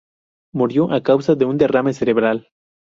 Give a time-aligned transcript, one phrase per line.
[0.51, 2.47] Murió a causa de un derrame cerebral.